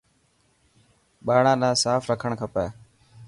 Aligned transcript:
ٻاڙان 1.25 1.57
نا 1.61 1.69
ساف 1.83 2.03
رکڻ 2.11 2.31
کپي. 2.41 2.65